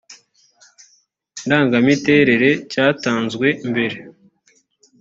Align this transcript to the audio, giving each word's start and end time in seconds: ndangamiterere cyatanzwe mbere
ndangamiterere 1.45 2.49
cyatanzwe 2.71 3.47
mbere 3.69 3.97